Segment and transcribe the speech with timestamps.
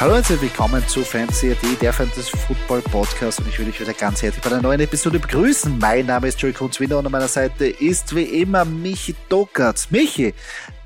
[0.00, 3.92] Hallo und herzlich willkommen zu FanCRD, der Fantasy Football Podcast und ich will dich wieder
[3.92, 5.76] ganz herzlich bei einer neuen Episode begrüßen.
[5.76, 9.90] Mein Name ist Joey Kunzwinder und an meiner Seite ist wie immer Michi Dockertz.
[9.90, 10.34] Michi,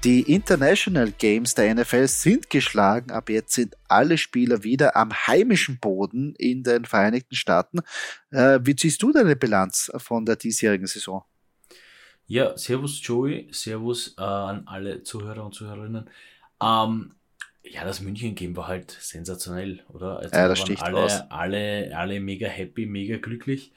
[0.03, 3.11] die International Games der NFL sind geschlagen.
[3.11, 7.81] Ab jetzt sind alle Spieler wieder am heimischen Boden in den Vereinigten Staaten.
[8.31, 11.23] Äh, wie ziehst du deine Bilanz von der diesjährigen Saison?
[12.29, 16.09] Ja, Servus Joey, Servus äh, an alle Zuhörer und Zuhörerinnen.
[16.63, 17.15] Ähm,
[17.65, 20.19] ja, das München-Game war halt sensationell, oder?
[20.19, 21.21] Also ja, das sticht alle, raus.
[21.31, 23.73] alle, alle mega happy, mega glücklich.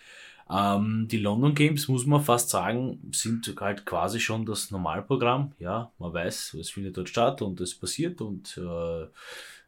[0.49, 5.53] Ähm, die London Games, muss man fast sagen, sind halt quasi schon das Normalprogramm.
[5.59, 9.08] Ja, man weiß, es findet dort statt und es passiert und äh,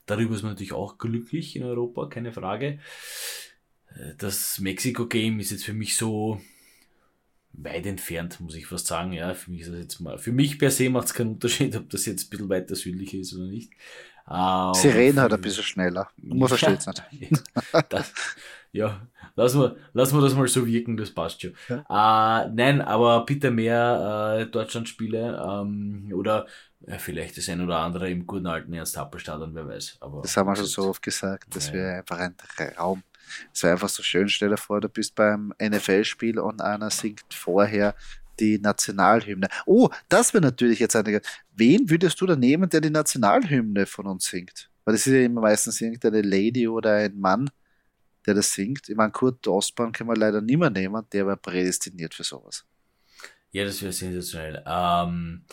[0.06, 2.80] darüber ist man natürlich auch glücklich in Europa, keine Frage.
[3.96, 6.40] Äh, das Mexiko-Game ist jetzt für mich so,
[7.54, 9.14] weit entfernt, muss ich fast sagen.
[9.14, 11.76] Ja, für mich ist das jetzt mal, für mich per se macht es keinen Unterschied,
[11.76, 13.72] ob das jetzt ein bisschen weiter südlich ist oder nicht.
[14.30, 16.10] Uh, Sie reden halt ein bisschen schneller.
[16.18, 17.42] Man versteht es nicht.
[17.90, 18.14] das,
[18.74, 21.54] ja, lassen wir, lassen wir das mal so wirken, das passt schon.
[21.70, 22.46] Ja.
[22.46, 26.46] Uh, nein, aber bitte mehr uh, Deutschlandspiele ähm, oder
[26.82, 29.98] ja, vielleicht das ein oder andere im guten alten Ernst-Happel-Stadion, wer weiß.
[30.02, 32.36] Aber das haben wir schon so oft gesagt, das wäre einfach ein
[32.78, 33.04] Raum
[33.54, 37.34] es wäre einfach so schön, stell dir vor, du bist beim NFL-Spiel und einer singt
[37.34, 37.96] vorher
[38.40, 39.48] die Nationalhymne.
[39.66, 41.22] Oh, das wäre natürlich jetzt eine.
[41.56, 44.70] Wen würdest du da nehmen, der die Nationalhymne von uns singt?
[44.86, 47.50] Weil das ist ja immer meistens irgendeine Lady oder ein Mann,
[48.26, 48.90] der das singt.
[48.90, 52.66] Ich meine, Kurt Ostbahn kann man leider nicht mehr nehmen, der war prädestiniert für sowas.
[53.52, 54.64] Ja, das wäre sensationell.
[54.66, 55.46] Ähm,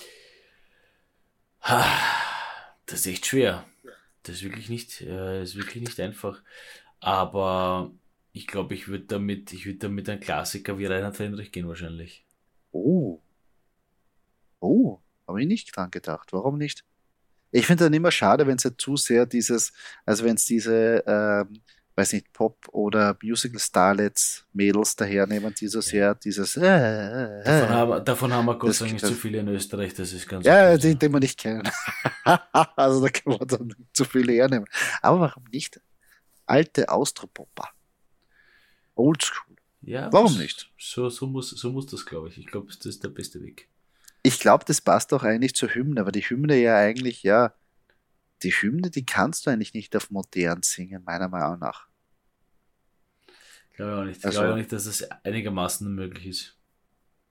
[2.87, 3.65] das ist echt schwer.
[4.23, 6.43] Das ist wirklich nicht, äh, ist wirklich nicht einfach.
[7.05, 7.93] Aber
[8.33, 12.25] ich glaube, ich würde damit, ich würde damit ein Klassiker wie Reinhard Fendrich gehen wahrscheinlich.
[12.73, 13.21] Oh.
[14.59, 16.33] Oh, habe ich nicht dran gedacht.
[16.33, 16.83] Warum nicht?
[17.51, 19.75] Ich finde dann immer schade, wenn es ja zu sehr dieses,
[20.07, 21.61] also wenn es diese, ähm,
[21.95, 26.57] weiß nicht, Pop- oder Musical-Starlets Mädels dahernehmen, die so sehr dieses.
[26.57, 29.93] Äh, äh, davon, haben, davon haben wir Gott sei Dank nicht zu viele in Österreich,
[29.93, 31.69] das ist ganz Ja, die, die wir nicht kennen.
[32.77, 34.67] also da können wir dann zu viele hernehmen.
[35.03, 35.83] Aber warum nicht?
[36.47, 37.69] Alte Austropopper.
[38.95, 39.57] Oldschool.
[39.83, 40.71] Ja, Warum nicht?
[40.79, 42.39] So, so, muss, so muss das, glaube ich.
[42.39, 43.69] Ich glaube, das ist der beste Weg.
[44.23, 47.55] Ich glaube, das passt auch eigentlich zur Hymne, aber die Hymne ja eigentlich, ja,
[48.43, 51.89] die Hymne, die kannst du eigentlich nicht auf modern singen, meiner Meinung nach.
[53.71, 54.19] Ich glaube auch nicht.
[54.19, 56.57] Ich also, glaube auch nicht, dass das einigermaßen möglich ist.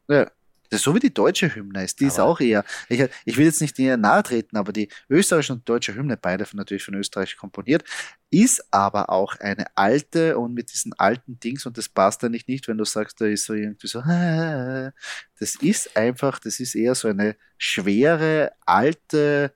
[0.08, 0.30] Ja,
[0.74, 2.00] das ist so wie die deutsche Hymne ist.
[2.00, 4.90] Die aber ist auch eher, ich, ich will jetzt nicht näher nahe treten, aber die
[5.08, 7.84] österreichische und deutsche Hymne, beide von, natürlich von Österreich komponiert,
[8.32, 12.68] ist aber auch eine alte und mit diesen alten Dings und das passt eigentlich nicht,
[12.68, 14.02] wenn du sagst, da ist so irgendwie so,
[15.40, 19.54] das ist einfach, das ist eher so eine schwere, alte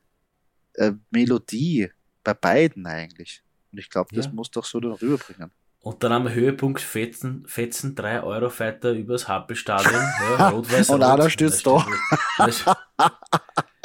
[0.73, 1.89] äh, Melodie
[2.23, 3.41] bei beiden eigentlich.
[3.71, 4.31] Und ich glaube, das ja.
[4.33, 5.51] muss doch so dann rüberbringen.
[5.87, 9.93] Und dann am Höhepunkt fetzen, fetzen drei Eurofighter übers Happelstadion.
[10.37, 10.89] Ja, Rot-Weiß.
[10.89, 11.87] Und einer stürzt da.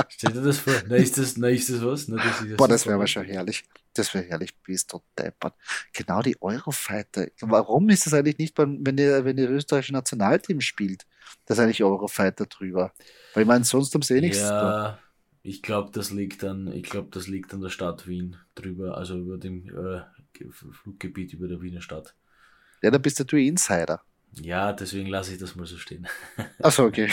[0.08, 0.72] Stell dir das vor?
[0.88, 2.08] Na, ist das, na, ist das was?
[2.08, 3.62] Na, das ist Boah, das wäre aber schon herrlich.
[3.94, 5.54] Das wäre herrlich, bist du deppert.
[5.92, 7.28] Genau die Eurofighter.
[7.40, 11.06] Warum ist das eigentlich nicht, wenn ihr, wenn ihr österreichische Nationalteam spielt?
[11.46, 12.92] Das ist eigentlich Eurofighter drüber.
[13.34, 14.40] Weil ich meine, sonst haben sie eh nichts.
[14.40, 14.98] Ja,
[15.44, 19.16] ich glaube, das liegt an, ich glaube, das liegt an der Stadt Wien drüber, also
[19.16, 20.00] über dem äh,
[20.50, 22.14] Fluggebiet über der Wiener Stadt.
[22.82, 24.02] Ja, da bist du Insider.
[24.40, 26.08] Ja, deswegen lasse ich das mal so stehen.
[26.62, 27.08] Achso, okay.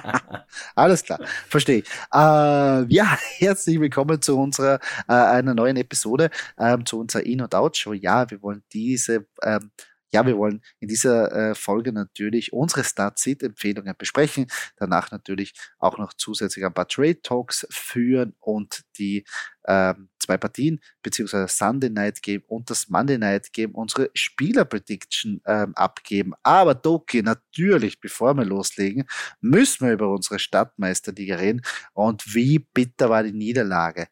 [0.76, 1.18] Alles klar,
[1.48, 1.88] verstehe ich.
[2.12, 4.78] Äh, ja, herzlich willkommen zu unserer
[5.08, 7.94] äh, einer neuen Episode, ähm, zu unserer In- und Out-Show.
[7.94, 9.72] Ja, wir wollen diese ähm,
[10.12, 14.46] ja, wir wollen in dieser äh, Folge natürlich unsere Start-Sit-Empfehlungen besprechen,
[14.76, 19.24] danach natürlich auch noch zusätzlich ein paar Trade-Talks führen und die
[19.66, 25.74] ähm, zwei Partien, beziehungsweise Sunday Night Game und das Monday Night Game, unsere Spieler-Prediction ähm,
[25.74, 26.34] abgeben.
[26.42, 29.04] Aber Doki, natürlich, bevor wir loslegen,
[29.40, 31.62] müssen wir über unsere Stadtmeisterliga reden
[31.92, 34.08] und wie bitter war die Niederlage.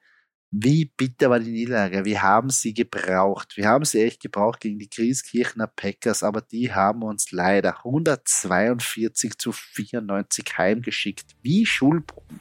[0.56, 2.04] Wie bitter war die Niederlage?
[2.04, 3.56] Wir haben sie gebraucht.
[3.56, 9.36] Wir haben sie echt gebraucht gegen die Grieskirchener Packers, aber die haben uns leider 142
[9.36, 11.34] zu 94 heimgeschickt.
[11.42, 12.40] Wie Schulbrunnen.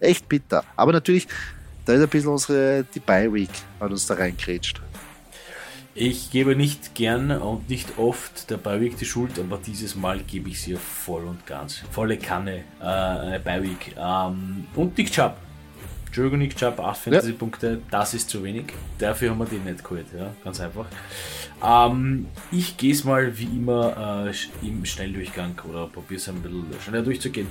[0.00, 0.64] Echt bitter.
[0.74, 1.28] Aber natürlich,
[1.88, 3.48] da ist ein bisschen unsere, die Bye-Week,
[3.80, 4.82] hat uns da reingrätscht.
[5.94, 10.50] Ich gebe nicht gern und nicht oft der Bye-Week die Schuld, aber dieses Mal gebe
[10.50, 11.82] ich sie voll und ganz.
[11.90, 13.96] Volle Kanne, äh, Bye-Week.
[13.98, 15.38] Ähm, und Nick Chubb
[16.14, 17.76] Dragonik Chubb, 8 Fantasy-Punkte, ja.
[17.90, 18.64] das ist zu wenig.
[18.98, 20.86] Dafür haben wir den nicht geholt, ja, ganz einfach.
[21.64, 26.66] Ähm, ich gehe es mal wie immer äh, im Schnelldurchgang oder probiere es ein bisschen
[26.84, 27.48] schneller durchzugehen.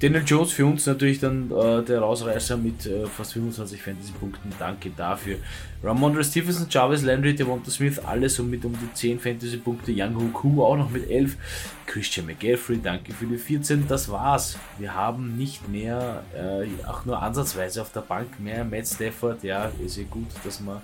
[0.00, 4.52] Daniel Jones für uns natürlich dann äh, der Rausreißer mit äh, fast 25 Fantasy-Punkten.
[4.58, 5.36] Danke dafür.
[5.82, 9.92] Ramondre Stevenson, Jarvis Landry, Devonta Smith, alle so mit um die 10 Fantasy-Punkte.
[9.94, 11.36] Young Hoku auch noch mit 11.
[11.86, 13.86] Christian McGaffrey, danke für die 14.
[13.88, 14.58] Das war's.
[14.78, 18.64] Wir haben nicht mehr, äh, auch nur ansatzweise auf der Bank mehr.
[18.64, 20.80] Matt Stafford, ja, ist ja gut, dass man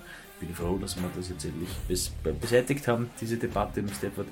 [0.46, 2.10] bin froh, dass wir das jetzt endlich bes
[2.40, 4.26] beseitigt haben, diese Debatte im Stafford.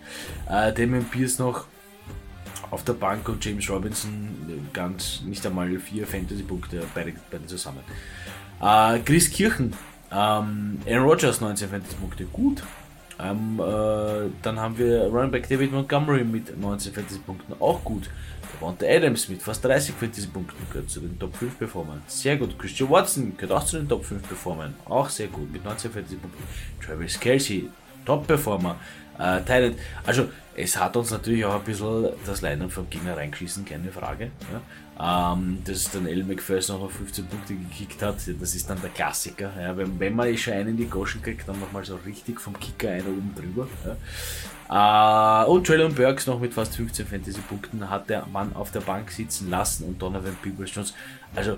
[0.49, 1.67] Äh, Damien Pierce noch
[2.71, 7.81] auf der Bank und James Robinson ganz nicht einmal vier Fantasy-Punkte, beide, beide zusammen.
[8.61, 9.75] Äh, Chris Kirchen,
[10.11, 12.63] ähm, Aaron Rodgers 19 Fantasy-Punkte, gut.
[13.23, 18.09] Ähm, äh, dann haben wir Running Back David Montgomery mit 19 Fantasy-Punkten, auch gut.
[18.55, 22.03] Devonta Adams mit fast 30 Fantasy-Punkten gehört zu den Top 5 Performern.
[22.07, 22.59] Sehr gut.
[22.59, 24.75] Christian Watson gehört auch zu den Top 5 Performern.
[24.87, 26.43] Auch sehr gut mit 19 Fantasy-Punkten.
[26.85, 27.71] Travis Kelsey,
[28.05, 28.77] Top-Performer.
[29.19, 29.77] Äh, Thailand.
[30.05, 34.31] Also, es hat uns natürlich auch ein bisschen das Line vom Gegner reingeschissen, keine Frage.
[34.53, 34.61] Ja.
[35.03, 38.91] Ähm, dass dann El McPherson auch noch 15 Punkte gekickt hat, das ist dann der
[38.91, 39.51] Klassiker.
[39.59, 39.75] Ja.
[39.75, 42.91] Wenn, wenn man schon einen in die Goschen kriegt, dann nochmal so richtig vom Kicker
[42.91, 43.67] einer oben drüber.
[43.87, 43.97] Ja.
[44.73, 49.11] Uh, und Traylon Burks noch mit fast 15 Fantasy-Punkten hat der Mann auf der Bank
[49.11, 50.95] sitzen lassen und Donovan Peoples Jones.
[51.35, 51.57] Also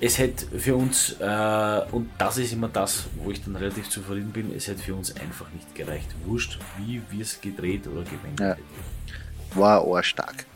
[0.00, 4.32] es hätte für uns, äh, und das ist immer das, wo ich dann relativ zufrieden
[4.32, 6.08] bin, es hätte für uns einfach nicht gereicht.
[6.24, 8.48] Wurscht, wie wir es gedreht oder gewendet ja.
[8.48, 9.60] hätten.
[9.60, 10.46] War stark.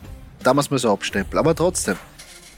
[0.48, 1.38] Da muss man so abstempeln.
[1.38, 1.98] Aber trotzdem,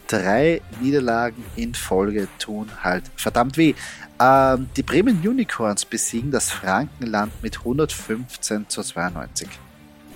[0.07, 3.75] drei Niederlagen in Folge tun halt verdammt weh.
[4.21, 9.49] Ähm, die Bremen Unicorns besiegen das Frankenland mit 115 zu 92.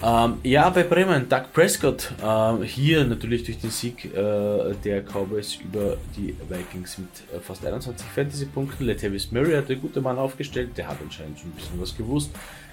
[0.05, 5.57] Ähm, ja, bei Bremen, Doug Prescott, äh, hier natürlich durch den Sieg äh, der Cowboys
[5.57, 8.87] über die Vikings mit äh, fast 21 Fantasy-Punkten.
[8.87, 12.31] Latavius Murray hat der gute Mann aufgestellt, der hat anscheinend schon ein bisschen was gewusst.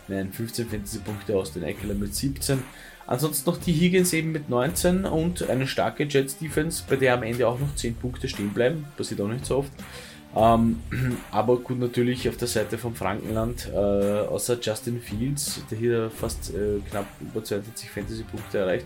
[0.08, 2.62] Nein, 15 Fantasy-Punkte aus den Eckler mit 17.
[3.08, 7.48] Ansonsten noch die Higgins eben mit 19 und eine starke Jets-Defense, bei der am Ende
[7.48, 8.86] auch noch 10 Punkte stehen bleiben.
[8.96, 9.72] Passiert auch nicht so oft.
[10.36, 10.80] Ähm,
[11.32, 16.54] aber gut, natürlich auf der Seite vom Frankenland, äh, außer Justin Fields, der hier fast
[16.54, 18.86] äh, knapp über 42 Fantasy-Punkte erreicht,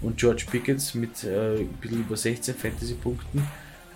[0.00, 3.46] und George Pickens mit äh, ein bisschen über 16 Fantasy-Punkten.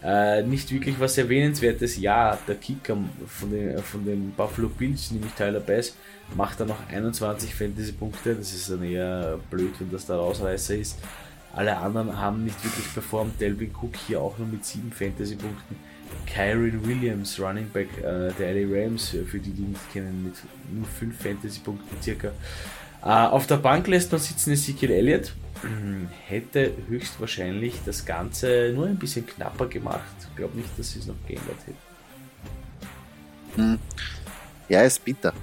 [0.02, 1.98] Äh, nicht wirklich was erwähnenswertes.
[1.98, 5.94] Ja, der Kicker von den, von den Buffalo Bills, nämlich Tyler Bass,
[6.34, 8.34] macht da noch 21 Fantasy-Punkte.
[8.34, 10.98] Das ist dann eher blöd, wenn das der Ausreißer ist.
[11.52, 13.40] Alle anderen haben nicht wirklich performt.
[13.40, 15.76] Delvin Cook hier auch nur mit 7 Fantasy-Punkten.
[16.26, 20.34] Kyron Williams, Running Back äh, der LA Rams, für die, die nicht kennen, mit
[20.72, 22.32] nur 5 Fantasy-Punkten circa.
[23.02, 25.32] Äh, auf der Bank lässt man sitzen Ezekiel Elliott.
[26.26, 30.00] Hätte höchstwahrscheinlich das Ganze nur ein bisschen knapper gemacht.
[30.30, 31.78] Ich glaube nicht, dass sie es noch geändert hätten.
[33.56, 33.78] Hm.
[34.68, 35.34] Ja, ist bitter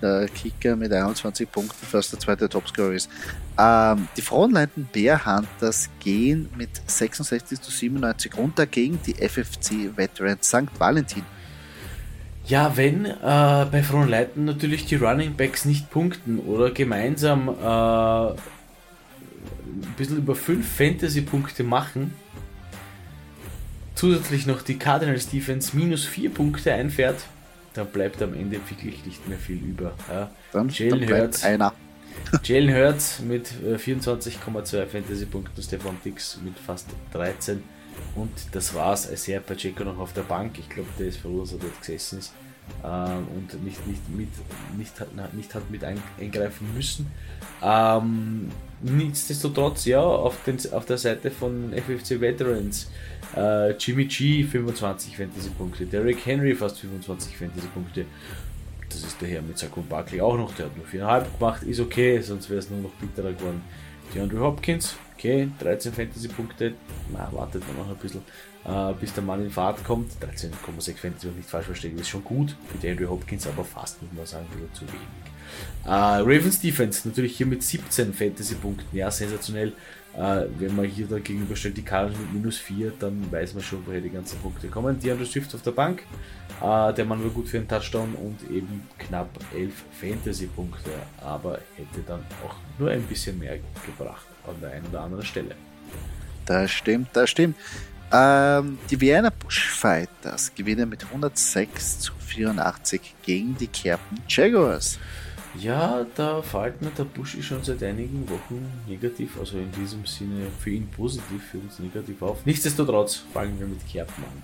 [0.00, 3.10] der Kicker mit 21 Punkten, fast der zweite Topscorer ist.
[3.58, 10.48] Ähm, die Frontleiten Bear Hunters gehen mit 66 zu 97 runter gegen die FFC Veterans
[10.48, 10.68] St.
[10.78, 11.24] Valentin.
[12.46, 19.94] Ja, wenn äh, bei Frontleiten natürlich die Running Backs nicht punkten oder gemeinsam äh, ein
[19.96, 22.14] bisschen über 5 Fantasy-Punkte machen,
[23.94, 27.22] zusätzlich noch die Cardinals Defense minus 4 Punkte einfährt,
[27.74, 29.92] dann bleibt am Ende wirklich nicht mehr viel über.
[30.08, 30.30] Ja.
[30.52, 31.72] Dann, Jalen dann Hurts, einer.
[32.42, 37.62] Jalen Hurts mit 24,2 äh, Fantasy-Punkten, Stefan Dix mit fast 13
[38.14, 39.10] und das war's.
[39.10, 40.58] Isaiah Pacheco noch auf der Bank.
[40.58, 42.32] Ich glaube, der ist froh, dass er dort gesessen ist
[42.84, 44.28] ähm, und nicht, nicht, mit,
[44.76, 47.06] nicht, hat, nicht hat mit eingreifen müssen.
[47.62, 48.48] Ähm,
[48.82, 52.90] nichtsdestotrotz, ja, auf, den, auf der Seite von FFC Veterans
[53.36, 58.06] äh, Jimmy G 25 Fantasy-Punkte, Derrick Henry fast 25 Fantasy-Punkte.
[58.88, 61.80] Das ist der Herr mit Saquon Barkley auch noch, der hat nur 4,5 gemacht, ist
[61.80, 63.62] okay, sonst wäre es nur noch bitterer geworden.
[64.12, 66.74] DeAndre Hopkins, okay, 13 Fantasy-Punkte,
[67.32, 68.22] wartet man noch ein bisschen,
[68.64, 70.12] äh, bis der Mann in Fahrt kommt.
[70.20, 74.26] 13,6 Fantasy, nicht falsch verstehen, ist schon gut für DeAndre Hopkins, aber fast, muss man
[74.26, 75.00] sagen, bisschen zu wenig.
[75.84, 79.72] Äh, Ravens Defense natürlich hier mit 17 Fantasy-Punkten, ja, sensationell.
[80.16, 83.86] Äh, wenn man hier dann gegenüberstellt die Cardinals mit minus 4, dann weiß man schon,
[83.86, 84.98] woher die ganzen Punkte kommen.
[84.98, 86.02] Die Andrew Swift auf der Bank,
[86.60, 90.90] äh, der Mann war gut für einen Touchdown und eben knapp 11 Fantasy-Punkte,
[91.20, 95.54] aber hätte dann auch nur ein bisschen mehr gebracht an der einen oder anderen Stelle.
[96.44, 97.56] Das stimmt, das stimmt.
[98.12, 104.98] Ähm, die Vienna Bushfighters gewinnen mit 106 zu 84 gegen die Kerpen Jaguars.
[105.58, 110.46] Ja, da fällt mir der Buschi schon seit einigen Wochen negativ, also in diesem Sinne
[110.60, 112.46] für ihn positiv, für uns negativ auf.
[112.46, 114.42] Nichtsdestotrotz fangen wir mit Kerpen an.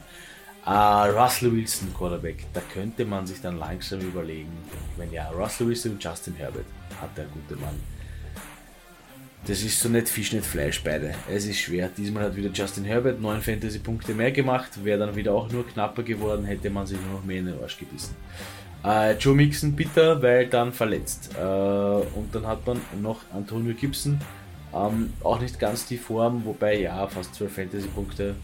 [0.69, 4.51] Uh, Russell Wilson, Quarterback, da könnte man sich dann langsam überlegen,
[4.97, 6.67] wenn ja, Russell Wilson und Justin Herbert
[7.01, 7.81] hat der gute Mann.
[9.47, 11.15] Das ist so nicht Fisch, nicht Fleisch, beide.
[11.33, 11.89] Es ist schwer.
[11.97, 16.03] Diesmal hat wieder Justin Herbert 9 Fantasy-Punkte mehr gemacht, wäre dann wieder auch nur knapper
[16.03, 18.17] geworden, hätte man sich nur noch mehr in den Arsch gebissen.
[18.83, 21.31] Uh, Joe Mixon bitter, weil dann verletzt.
[21.41, 24.21] Uh, und dann hat man noch Antonio Gibson,
[24.75, 28.35] ähm, auch nicht ganz die Form, wobei ja, fast 12 Fantasy-Punkte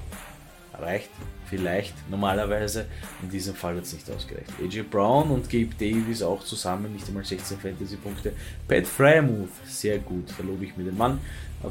[0.78, 1.10] reicht
[1.46, 2.86] vielleicht normalerweise.
[3.22, 4.50] In diesem Fall es nicht ausgereicht.
[4.62, 8.32] AJ Brown und Gabe Davis auch zusammen, nicht einmal 16 Fantasy-Punkte.
[8.66, 11.20] Pat Fryermuth, sehr gut, da lobe ich mir den Mann.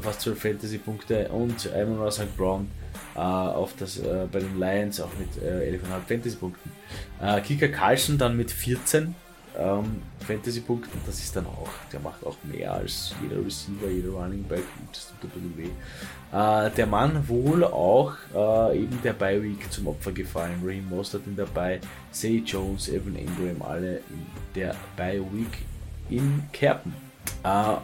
[0.00, 2.70] Fast 12 Fantasy-Punkte und Ivan Ross Brown
[3.14, 6.70] äh, auf das, äh, bei den Lions auch mit äh, 11,5 Fantasy-Punkten.
[7.20, 9.14] Äh, Kika Carlson dann mit 14
[9.58, 14.42] ähm, Fantasy-Punkten, das ist dann auch, der macht auch mehr als jeder Receiver, jeder Running
[14.44, 16.36] Back, das tut ein weh.
[16.36, 20.62] Äh, der Mann wohl auch äh, eben der Bye Week zum Opfer gefallen.
[20.64, 21.80] Raheem Mostert in dabei,
[22.10, 25.58] Say Jones, Evan Ingram, alle in der Bye Week
[26.08, 26.94] in Kerpen.
[27.44, 27.76] Äh,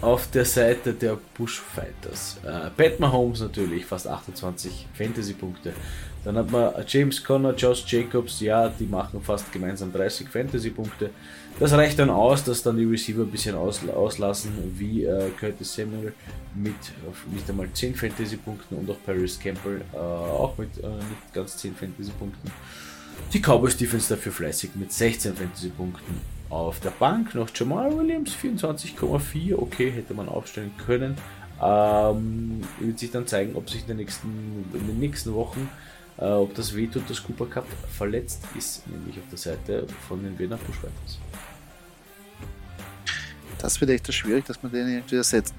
[0.00, 2.38] auf der Seite der Bushfighters.
[2.44, 5.72] Äh, Pat Mahomes natürlich, fast 28 Fantasy-Punkte.
[6.24, 11.10] Dann hat man James Conner, Josh Jacobs, ja, die machen fast gemeinsam 30 Fantasy-Punkte.
[11.60, 15.74] Das reicht dann aus, dass dann die Receiver ein bisschen aus, auslassen, wie äh, Curtis
[15.74, 16.14] Samuel
[16.54, 16.74] mit
[17.30, 20.88] nicht einmal 10 Fantasy-Punkten und auch Paris Campbell äh, auch mit äh,
[21.32, 22.50] ganz 10 Fantasy-Punkten.
[23.32, 26.20] Die Cowboys Defense dafür fleißig mit 16 Fantasy-Punkten.
[26.48, 31.16] Auf der Bank noch Jamal Williams, 24,4, okay, hätte man aufstellen können.
[31.62, 35.68] Ähm, wird sich dann zeigen, ob sich in den nächsten, in den nächsten Wochen
[36.18, 37.66] äh, ob das wehtut, dass Cooper Cup
[37.96, 41.18] verletzt ist, nämlich auf der Seite von den Wiener Bushwriters.
[43.58, 45.54] Das wird echt schwierig, dass man den irgendwie ersetzt.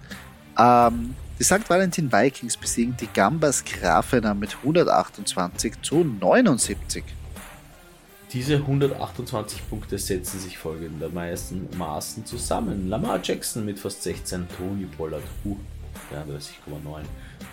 [0.57, 1.69] Ähm, die St.
[1.69, 7.03] Valentin Vikings besiegen die Gambas Grafener mit 128 zu 79.
[8.31, 12.89] Diese 128 Punkte setzen sich folgendermaßen Maßen zusammen.
[12.89, 15.57] Lamar Jackson mit fast 16, Tony Pollard, uh,
[16.13, 17.03] 33,9.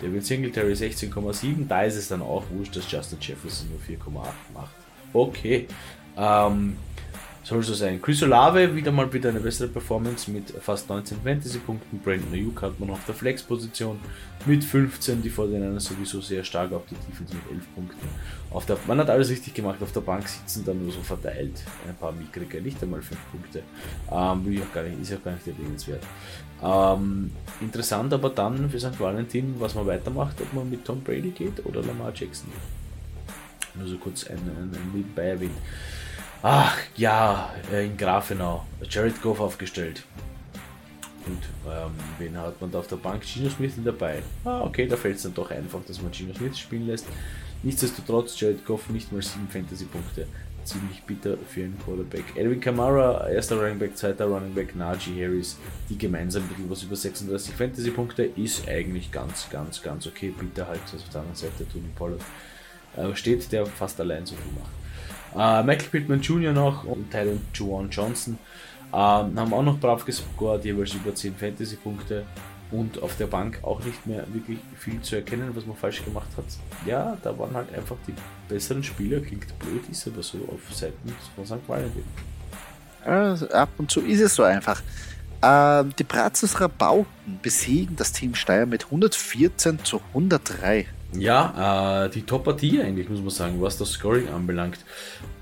[0.03, 1.67] David Singletary 16,7.
[1.67, 4.71] Da ist es dann auch wurscht, dass Justin Jefferson nur 4,8 macht.
[5.13, 5.67] Okay.
[6.17, 6.75] Ähm,
[7.43, 8.01] soll so sein.
[8.01, 11.99] Chris Olave wieder mal wieder eine bessere Performance mit fast 19 Fantasy-Punkten.
[11.99, 13.99] Brandon Ayuk hat man auf der Flex-Position
[14.45, 15.21] mit 15.
[15.21, 18.07] Die Fortinanders sowieso sehr stark auf die Defense mit 11 Punkten.
[18.49, 19.81] Auf der, man hat alles richtig gemacht.
[19.81, 23.63] Auf der Bank sitzen dann nur so verteilt ein paar mickrige, nicht einmal 5 Punkte.
[24.09, 26.03] Ähm, will ich auch gar nicht, ist auch gar nicht erwähnenswert.
[26.63, 28.99] Ähm, interessant aber dann für St.
[28.99, 32.49] Valentin, was man weitermacht, ob man mit Tom Brady geht oder Lamar Jackson.
[33.75, 35.57] Nur so kurz ein, ein, ein nebenbei erwähnt.
[36.41, 38.65] Ach ja, äh, in Grafenau.
[38.89, 40.03] Jared Goff aufgestellt.
[41.25, 43.23] Und ähm, wen hat man da auf der Bank?
[43.23, 44.21] Gino Smith dabei.
[44.43, 47.07] Ah, okay, da fällt es dann doch einfach, dass man Gino Smith spielen lässt.
[47.63, 50.27] Nichtsdestotrotz, Jared Goff nicht mal 7 Fantasy-Punkte.
[50.63, 52.23] Ziemlich bitter für einen Quarterback.
[52.35, 55.57] Elvin Kamara, erster Running Back, zweiter Running Back, Najee Harris,
[55.89, 60.33] die gemeinsam ein bisschen was über 36 Fantasy-Punkte ist eigentlich ganz, ganz, ganz okay.
[60.37, 62.21] Bitter halt, also auf der anderen Seite Tony Pollard
[62.95, 65.63] äh, steht, der fast allein so viel macht.
[65.63, 66.53] Äh, Michael Pittman Jr.
[66.53, 68.37] noch und Tyler Juwan Johnson
[68.91, 72.25] äh, haben auch noch brav gescored, jeweils über 10 Fantasy-Punkte
[72.73, 76.27] und auf der Bank auch nicht mehr wirklich viel zu erkennen, was man falsch gemacht
[76.35, 76.45] hat.
[76.85, 78.13] Ja, da waren halt einfach die
[78.49, 81.67] besseren Spieler, klingt blöd, ist aber so auf Seiten von St.
[81.67, 82.03] Valentin.
[83.05, 84.81] Also ab und zu ist es so einfach.
[85.43, 90.87] Ähm, die Brazos Rabauken besiegen das Team Steyr mit 114 zu 103.
[91.15, 94.79] Ja, äh, die Top-Partie eigentlich, muss man sagen, was das Scoring anbelangt.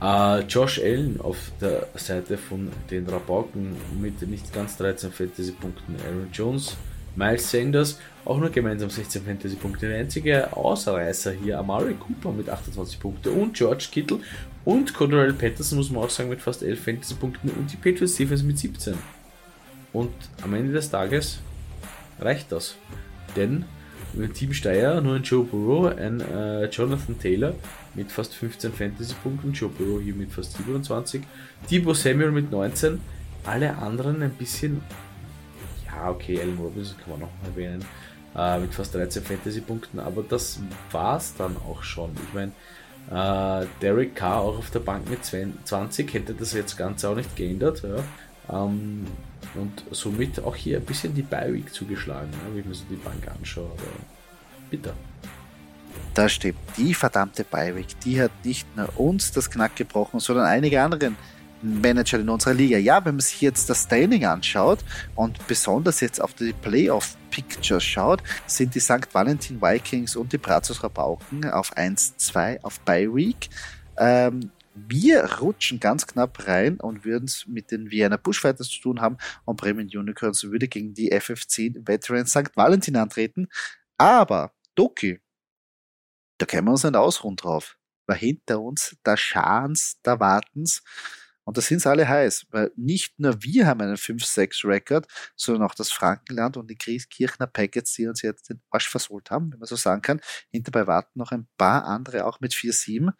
[0.01, 5.95] Äh, Josh Allen auf der Seite von den Rabauken mit nicht ganz 13 Fantasy-Punkten.
[6.05, 6.75] Aaron Jones,
[7.15, 9.87] Miles Sanders, auch nur gemeinsam 16 Fantasy-Punkte.
[9.87, 14.19] Der einzige Ausreißer hier, Amari Cooper mit 28 Punkten und George Kittle
[14.63, 18.43] und Cordell Patterson, muss man auch sagen, mit fast 11 Fantasy-Punkten und die Patriots Defense
[18.43, 18.93] mit 17.
[19.93, 21.39] Und am Ende des Tages
[22.19, 22.75] reicht das.
[23.35, 23.65] Denn
[24.33, 27.53] Team Steyr nur ein Joe Burrow, ein äh, Jonathan Taylor
[27.93, 31.21] mit fast 15 Fantasy-Punkten, Joe Burrow hier mit fast 27,
[31.69, 32.99] Debo Samuel mit 19,
[33.45, 34.81] alle anderen ein bisschen,
[35.91, 37.85] ja okay, Allen Robinson kann man noch erwähnen,
[38.35, 40.59] äh, mit fast 13 Fantasy-Punkten, aber das
[40.91, 42.11] war's dann auch schon.
[42.15, 42.51] Ich meine,
[43.09, 47.35] äh, Derek Carr auch auf der Bank mit 20 hätte das jetzt ganz auch nicht
[47.35, 47.83] geändert.
[47.83, 48.65] Ja.
[48.65, 49.05] Ähm,
[49.55, 52.95] und somit auch hier ein bisschen die Bi-Week zugeschlagen, ne, wenn ich mir so die
[52.95, 53.65] Bank anschaue.
[53.65, 53.83] Aber
[54.69, 54.93] bitter.
[56.13, 56.57] Das stimmt.
[56.77, 61.17] Die verdammte Bi-Week, die hat nicht nur uns das Knack gebrochen, sondern einige anderen
[61.61, 62.77] Manager in unserer Liga.
[62.77, 64.79] Ja, wenn man sich jetzt das Standing anschaut
[65.15, 69.07] und besonders jetzt auf die Playoff Pictures schaut, sind die St.
[69.13, 73.49] Valentin Vikings und die Brazos Rabauken auf 1-2 auf Bye Week.
[73.97, 79.01] Ähm, wir rutschen ganz knapp rein und würden es mit den Vienna Bushfighters zu tun
[79.01, 82.55] haben und Bremen Unicorns würde gegen die FF10 Veterans St.
[82.55, 83.49] Valentin antreten.
[83.97, 85.19] Aber, Doki,
[86.37, 87.77] da können wir uns nicht ausruhen drauf.
[88.07, 90.83] Weil hinter uns, da Schans, da warten's.
[91.43, 95.75] Und da sind sie alle heiß, weil nicht nur wir haben einen 5-6-Rekord, sondern auch
[95.75, 99.67] das Frankenland und die Kirchner Packets, die uns jetzt den Arsch versohlt haben, wenn man
[99.67, 100.21] so sagen kann.
[100.51, 103.11] Hinterbei warten noch ein paar andere auch mit 4-7.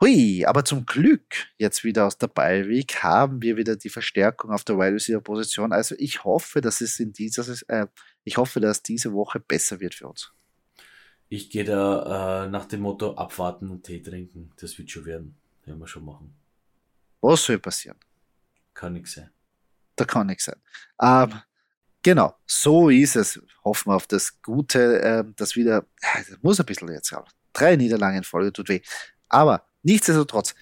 [0.00, 4.64] Hui, aber zum Glück jetzt wieder aus der Ballweg haben wir wieder die Verstärkung auf
[4.64, 5.72] der Wide Receiver Position.
[5.72, 7.86] Also ich hoffe, dass es in dieser, äh,
[8.24, 10.32] ich hoffe, dass diese Woche besser wird für uns.
[11.28, 14.52] Ich gehe da äh, nach dem Motto abwarten und Tee trinken.
[14.60, 15.36] Das wird schon werden.
[15.64, 16.34] Werden wir schon machen.
[17.26, 17.96] Was soll passieren?
[18.74, 19.30] Kann nichts sein.
[19.96, 20.60] Da kann nichts sein.
[21.00, 21.40] Ähm,
[22.02, 23.40] genau, so ist es.
[23.64, 27.26] Hoffen wir auf das Gute, äh, das wieder, das muss ein bisschen jetzt auch.
[27.54, 28.82] Drei Niederlagen in Folge tut weh.
[29.30, 30.54] Aber nichtsdestotrotz,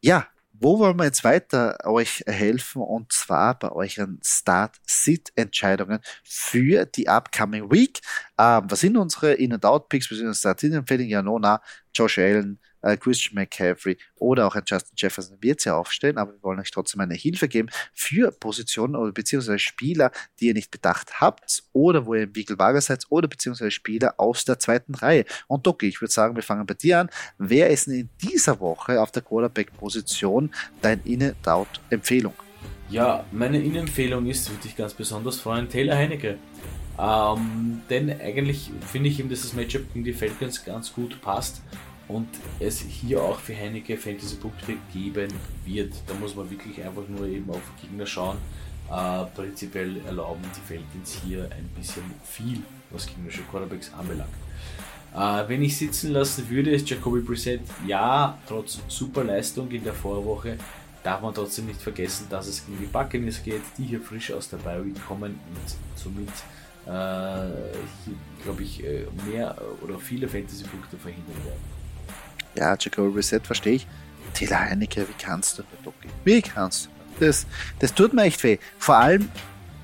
[0.00, 2.82] ja, wo wollen wir jetzt weiter euch helfen?
[2.82, 8.00] Und zwar bei euren Start-Sit-Entscheidungen für die upcoming Week.
[8.38, 10.34] Ähm, was sind unsere In-and-Out-Picks, bzw.
[10.34, 11.10] Start-Sit-Empfehlungen?
[11.10, 11.60] Ja, Nona,
[11.92, 16.42] Josh Allen, äh, Christian McCaffrey oder auch ein Justin Jefferson wird sie aufstellen, aber wir
[16.42, 21.20] wollen euch trotzdem eine Hilfe geben für Positionen oder beziehungsweise Spieler, die ihr nicht bedacht
[21.20, 25.24] habt oder wo ihr im Wiegelwager seid oder beziehungsweise Spieler aus der zweiten Reihe.
[25.46, 27.10] Und Doki, ich würde sagen, wir fangen bei dir an.
[27.38, 32.34] Wer ist denn in dieser Woche auf der Quarterback-Position dein In-Out-Empfehlung?
[32.88, 36.38] Ja, meine In-Empfehlung ist, würde ich ganz besonders freuen, Taylor Heinecke.
[36.98, 41.62] Ähm, denn eigentlich finde ich ihm, dass das Matchup gegen die Falcons ganz gut passt
[42.12, 45.32] und es hier auch für Heineke Fantasy-Punkte geben
[45.64, 45.92] wird.
[46.06, 48.36] Da muss man wirklich einfach nur eben auf Gegner schauen.
[48.90, 54.30] Äh, prinzipiell erlauben die Falcons hier ein bisschen viel, was gegnerische Quarterbacks anbelangt.
[55.14, 59.94] Äh, wenn ich sitzen lassen würde, ist Jacoby Brissett, ja, trotz super Leistung in der
[59.94, 60.56] Vorwoche,
[61.04, 64.48] darf man trotzdem nicht vergessen, dass es gegen die Buccaneers geht, die hier frisch aus
[64.50, 66.28] der Bye kommen und somit
[66.86, 67.50] äh,
[68.42, 71.79] glaube ich, äh, mehr oder viele Fantasy-Punkte verhindern werden.
[72.54, 73.86] Ja, Jacoby Reset verstehe ich.
[74.34, 76.08] Taylor Heinecke, wie kannst du nicht, Doki?
[76.24, 76.90] Wie kannst du?
[77.26, 77.46] Das,
[77.78, 78.58] das tut mir echt weh.
[78.78, 79.28] Vor allem,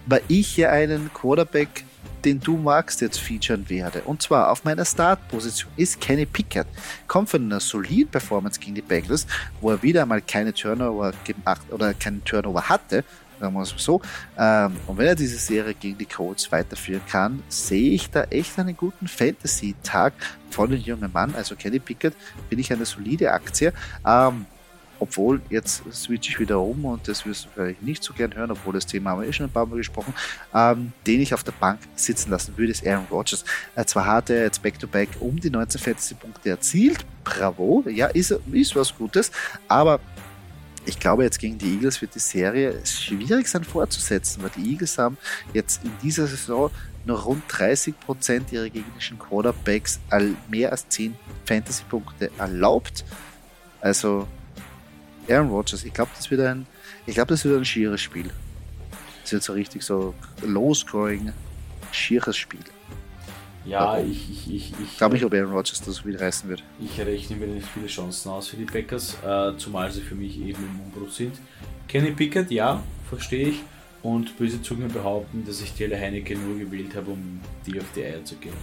[0.06, 1.84] weil ich ja einen Quarterback,
[2.24, 4.02] den du magst, jetzt featuren werde.
[4.02, 6.66] Und zwar auf meiner Startposition ist Kenny Pickett.
[7.06, 9.26] Kommt von einer soliden Performance gegen die Bengals,
[9.60, 13.04] wo er wieder einmal keine Turnover gemacht oder keinen Turnover hatte,
[13.40, 14.00] sagen wir es so.
[14.38, 18.58] Ähm, und wenn er diese Serie gegen die Colts weiterführen kann, sehe ich da echt
[18.58, 20.14] einen guten Fantasy-Tag
[20.50, 21.34] von dem jungen Mann.
[21.34, 22.14] Also Kenny Pickett
[22.48, 23.72] finde ich eine solide Aktie.
[24.06, 24.46] Ähm,
[24.98, 28.50] obwohl, jetzt switche ich wieder um und das wirst du vielleicht nicht so gern hören,
[28.50, 30.14] obwohl das Thema haben wir eh schon ein paar Mal gesprochen,
[30.54, 33.44] ähm, den ich auf der Bank sitzen lassen würde, ist Aaron Rodgers.
[33.74, 38.30] Äh, zwar hat er jetzt Back-to-Back -back um die 19 Fantasy-Punkte erzielt, bravo, ja, ist,
[38.52, 39.30] ist was Gutes,
[39.68, 40.00] aber
[40.86, 44.96] ich glaube, jetzt gegen die Eagles wird die Serie schwierig sein fortzusetzen, weil die Eagles
[44.98, 45.18] haben
[45.52, 46.70] jetzt in dieser Saison
[47.04, 50.00] nur rund 30 Prozent ihrer gegnerischen Quarterbacks
[50.48, 53.04] mehr als 10 Fantasy-Punkte erlaubt.
[53.80, 54.26] Also
[55.28, 56.66] Aaron Rodgers, ich glaube, das wird ein,
[57.06, 57.14] ich
[57.58, 58.30] ein schieres Spiel.
[59.22, 61.32] Das wird so richtig so low-scoring,
[61.90, 62.60] schieres Spiel.
[63.66, 66.62] Ja, ich, ich, ich, ich glaube nicht, ob Aaron Rodgers das wieder reißen wird.
[66.80, 70.40] Ich rechne mir nicht viele Chancen aus für die Packers, äh, zumal sie für mich
[70.40, 71.34] eben im Umbruch sind.
[71.88, 73.62] Kenny Pickett, ja, verstehe ich.
[74.02, 78.04] Und böse Zungen behaupten, dass ich Taylor Heineke nur gewählt habe, um die auf die
[78.04, 78.54] Eier zu gehen.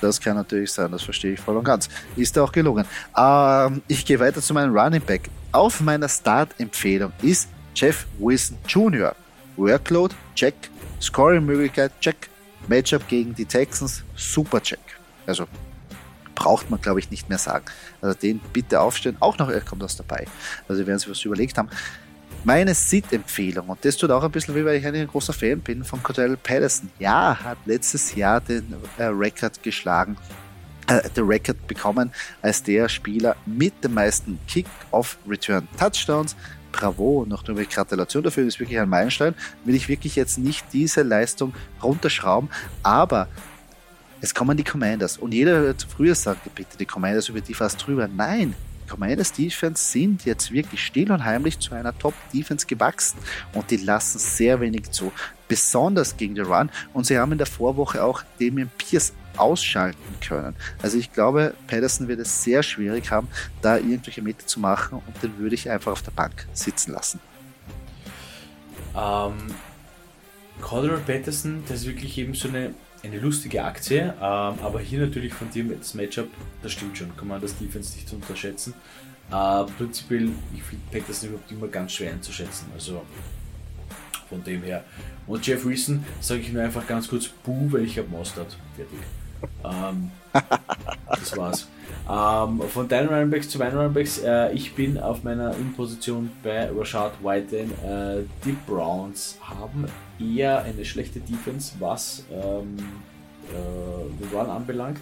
[0.00, 1.88] Das kann natürlich sein, das verstehe ich voll und ganz.
[2.16, 2.84] Ist auch gelungen.
[3.16, 5.30] Ähm, ich gehe weiter zu meinem Running Back.
[5.52, 9.14] Auf meiner Start-Empfehlung ist Jeff Wilson Jr.
[9.56, 10.54] Workload, check.
[11.00, 12.28] Scoring-Möglichkeit, check.
[12.68, 14.80] Matchup gegen die Texans, super Check.
[15.26, 15.46] Also
[16.34, 17.64] braucht man, glaube ich, nicht mehr sagen.
[18.00, 19.16] Also den bitte aufstellen.
[19.20, 20.26] Auch noch, er kommt aus dabei.
[20.68, 21.68] Also werden Sie was überlegt haben.
[22.42, 25.82] Meine Sit-Empfehlung, und das tut auch ein bisschen wie, weil ich ein großer Fan bin
[25.82, 26.90] von Cordell Patterson.
[26.98, 30.18] Ja, hat letztes Jahr den äh, Rekord geschlagen,
[30.88, 36.36] äh, den Rekord bekommen als der Spieler mit den meisten Kick-Off-Return-Touchdowns
[36.74, 39.34] bravo, noch eine Gratulation dafür, das ist wirklich ein Meilenstein.
[39.64, 42.50] Will ich wirklich jetzt nicht diese Leistung runterschrauben,
[42.82, 43.28] aber
[44.20, 47.86] es kommen die Commanders und jeder wird früher sagen, bitte die Commanders über die fast
[47.86, 48.08] drüber.
[48.08, 53.18] Nein, die Commanders Defense sind jetzt wirklich still und heimlich zu einer Top Defense gewachsen
[53.52, 55.12] und die lassen sehr wenig zu,
[55.48, 60.54] besonders gegen den Run und sie haben in der Vorwoche auch Damien Pierce ausschalten können.
[60.82, 63.28] Also ich glaube, Patterson wird es sehr schwierig haben,
[63.62, 67.20] da irgendwelche Meter zu machen und den würde ich einfach auf der Bank sitzen lassen.
[68.96, 69.34] Ähm,
[70.60, 75.34] Cordero Patterson, das ist wirklich eben so eine, eine lustige Aktie, ähm, aber hier natürlich
[75.34, 76.28] von das Matchup,
[76.62, 78.74] das stimmt schon, kann man das Defense nicht unterschätzen.
[79.30, 83.02] Äh, prinzipiell, ich finde Patterson überhaupt immer ganz schwer einzuschätzen, also
[84.28, 84.84] von dem her.
[85.26, 88.56] Und Jeff Wilson sage ich nur einfach ganz kurz Buh, weil ich habe Mostert.
[88.76, 88.98] Fertig.
[89.64, 90.10] Ähm,
[91.08, 91.68] das war's.
[92.08, 94.18] Ähm, von deinen Runningbacks zu meinen Runningbacks.
[94.18, 97.56] Äh, ich bin auf meiner In-Position bei Rashad White.
[97.56, 99.86] Äh, die Browns haben
[100.18, 102.76] eher eine schlechte Defense, was ähm,
[103.50, 105.00] äh, den Run anbelangt.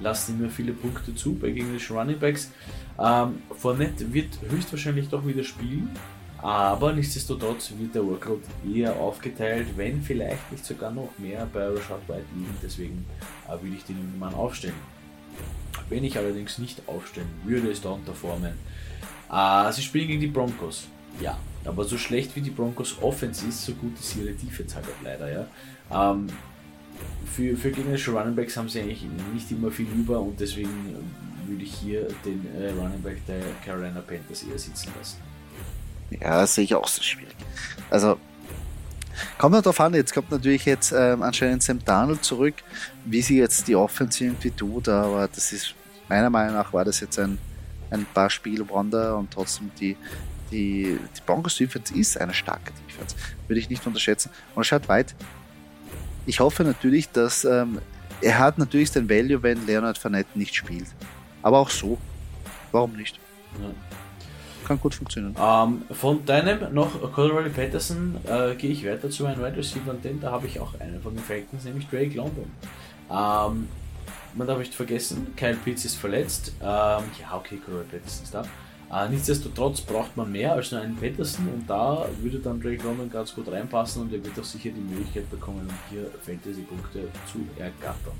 [0.00, 2.50] Lassen immer viele Punkte zu bei gegnerischen Runningbacks.
[2.98, 5.90] Ähm, Fournette wird höchstwahrscheinlich doch wieder spielen.
[6.42, 12.08] Aber nichtsdestotrotz wird der Workload eher aufgeteilt, wenn vielleicht nicht sogar noch mehr bei Rashad
[12.08, 12.56] White liegen.
[12.62, 13.04] Deswegen
[13.48, 14.74] äh, will ich den Mann aufstellen.
[15.88, 18.54] Wenn ich allerdings nicht aufstellen würde, ist da unterformen.
[19.30, 20.88] Äh, sie spielen gegen die Broncos.
[21.20, 24.86] Ja, aber so schlecht wie die Broncos Offense ist, so gut ist ihre Defense halt
[24.86, 25.30] auch leider.
[25.30, 25.46] Ja.
[26.12, 26.28] Ähm,
[27.26, 30.96] für, für gegnerische Runningbacks haben sie eigentlich nicht immer viel über und deswegen
[31.46, 35.18] würde ich hier den äh, Runningback der Carolina Panthers eher sitzen lassen.
[36.10, 37.36] Ja, das sehe ich auch so schwierig.
[37.90, 38.18] Also,
[39.38, 42.54] kommt noch darauf an, jetzt kommt natürlich jetzt ähm, anscheinend Sam Darnold zurück,
[43.04, 45.74] wie sie jetzt die Offense irgendwie tut, aber das ist,
[46.08, 47.38] meiner Meinung nach war das jetzt ein,
[47.90, 49.96] ein paar Spielwander und trotzdem die,
[50.50, 53.14] die, die Broncos Defense ist eine starke Defense.
[53.46, 54.30] Würde ich nicht unterschätzen.
[54.54, 55.14] Und schaut weit.
[56.26, 57.80] Ich hoffe natürlich, dass ähm,
[58.20, 60.86] er hat natürlich den Value, wenn Leonard Fournette nicht spielt.
[61.42, 61.98] Aber auch so.
[62.72, 63.18] Warum nicht?
[63.60, 63.70] Ja
[64.70, 65.34] kann gut funktionieren.
[65.36, 70.20] Ähm, von deinem noch Colorado Patterson äh, gehe ich weiter zu meinem Wide Receiver, denn
[70.20, 72.50] da habe ich auch einen von den Falcons, nämlich Drake London.
[73.10, 73.68] Ähm,
[74.36, 76.52] man darf nicht vergessen, Kyle Pitts ist verletzt.
[76.60, 78.44] Ähm, ja, okay, Colorado Patterson ist da.
[78.92, 83.10] Äh, nichtsdestotrotz braucht man mehr als nur einen Patterson und da würde dann Drake London
[83.10, 87.40] ganz gut reinpassen und er wird auch sicher die Möglichkeit bekommen, um hier Fantasy-Punkte zu
[87.60, 88.14] ergattern.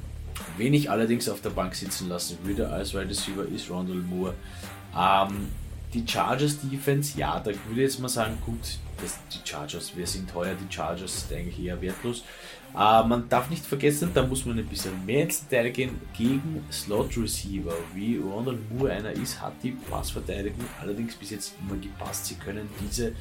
[0.57, 4.35] Wen ich allerdings auf der Bank sitzen lassen würde als Wide Receiver ist Rondell Moore.
[4.97, 5.49] Ähm,
[5.93, 10.07] die Chargers Defense, ja, da würde ich jetzt mal sagen, gut, das, die Chargers, wir
[10.07, 12.23] sind heuer, die Chargers sind eigentlich eher wertlos.
[12.73, 16.65] Äh, man darf nicht vergessen, da muss man ein bisschen mehr ins Detail gehen, gegen
[16.71, 22.27] Slot Receiver, wie Ronald Moore einer ist, hat die Passverteidigung allerdings bis jetzt immer gepasst.
[22.27, 23.13] Sie können diese,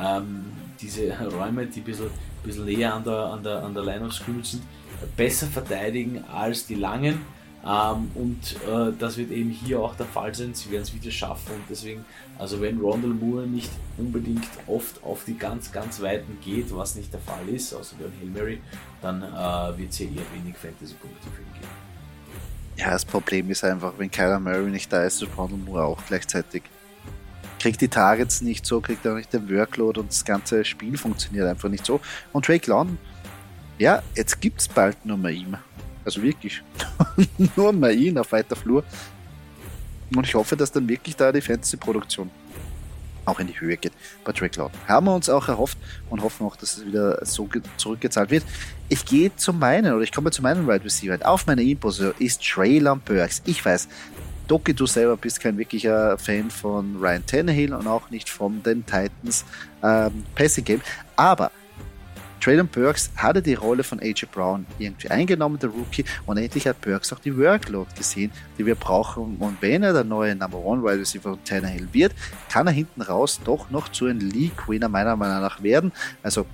[0.00, 0.46] ähm,
[0.80, 2.10] diese Räume, die ein bisschen,
[2.42, 4.62] bisschen näher an der, an der, an der Line of Scrimmage sind,
[5.16, 7.20] besser verteidigen als die langen.
[7.66, 10.52] Ähm, und äh, das wird eben hier auch der Fall sein.
[10.52, 12.04] Sie werden es wieder schaffen und deswegen,
[12.38, 17.12] also wenn Rondell Moore nicht unbedingt oft auf die ganz, ganz Weiten geht, was nicht
[17.12, 18.60] der Fall ist, außer beim Hail Mary,
[19.00, 21.68] dann äh, wird es hier eher wenig Fantasy-Punkte für ihn geben.
[22.76, 26.00] Ja, das Problem ist einfach, wenn Kyler Murray nicht da ist, ist Rondell Moore auch
[26.06, 26.64] gleichzeitig.
[27.60, 31.46] Kriegt die Targets nicht so, kriegt er nicht den Workload und das ganze Spiel funktioniert
[31.46, 31.98] einfach nicht so.
[32.34, 32.98] Und Drake London,
[33.78, 35.56] ja, jetzt gibt es bald nur mal ihm.
[36.04, 36.62] Also wirklich.
[37.56, 38.84] Nur mal ihn auf weiter Flur.
[40.14, 42.30] Und ich hoffe, dass dann wirklich da die Fantasy-Produktion
[43.26, 43.92] auch in die Höhe geht
[44.24, 44.70] bei Drake.
[44.86, 45.78] Haben wir uns auch erhofft
[46.10, 48.44] und hoffen auch, dass es wieder so zurückgezahlt wird.
[48.88, 51.18] Ich gehe zu meinen, oder ich komme zu meinen Wide Receiver.
[51.26, 53.42] Auf meiner Imposition ist Traylon Burks.
[53.46, 53.88] Ich weiß,
[54.46, 58.84] Doki, du selber bist kein wirklicher Fan von Ryan Tannehill und auch nicht von den
[58.84, 59.44] Titans
[59.82, 60.80] ähm, Passing Game,
[61.16, 61.50] aber
[62.44, 66.78] Traylon Burks hatte die Rolle von AJ Brown irgendwie eingenommen, der Rookie, und endlich hat
[66.82, 69.36] Burks auch die Workload gesehen, die wir brauchen.
[69.38, 72.12] Und wenn er der neue Number One Wide Receiver von Tannehill wird,
[72.50, 75.90] kann er hinten raus doch noch zu einem League Winner meiner Meinung nach werden.
[76.22, 76.44] Also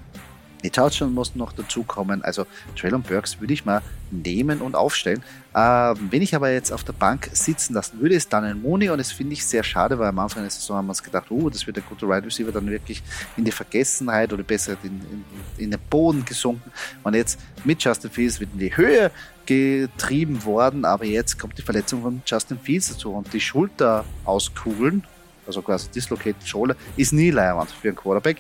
[0.62, 2.22] die Touchdown mussten noch dazukommen.
[2.22, 2.46] Also
[2.76, 5.22] Traylon Burks würde ich mal nehmen und aufstellen.
[5.54, 8.90] Ähm, wenn ich aber jetzt auf der Bank sitzen lassen würde, ist dann ein Mooney
[8.90, 11.30] und das finde ich sehr schade, weil am Anfang der Saison haben wir uns gedacht,
[11.30, 13.02] oh, das wird ein guter Wide Receiver dann wirklich
[13.36, 15.24] in die Vergessenheit oder besser in, in,
[15.58, 16.70] in den Boden gesunken.
[17.02, 19.10] Und jetzt mit Justin Fields wird in die Höhe
[19.46, 25.04] getrieben worden, aber jetzt kommt die Verletzung von Justin Fields dazu und die Schulter auskugeln
[25.50, 28.38] also quasi dislocated shoulder, ist nie leiernd für einen Quarterback.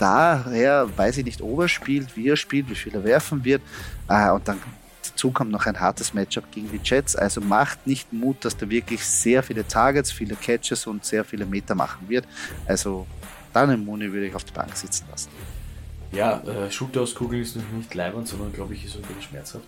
[0.00, 3.62] Daher weiß ich nicht, ob er spielt, wie er spielt, wie viel er werfen wird.
[4.08, 4.58] Äh, und dann
[5.02, 7.14] dazu kommt noch ein hartes Matchup gegen die Jets.
[7.14, 11.44] Also macht nicht Mut, dass der wirklich sehr viele Targets, viele Catches und sehr viele
[11.44, 12.26] Meter machen wird.
[12.66, 13.06] Also
[13.52, 15.28] dann im Muni würde ich auf der Bank sitzen lassen.
[16.12, 19.64] Ja, äh, Schulter aus Kugeln ist noch nicht leibend, sondern glaube ich ist sogar schmerzhaft.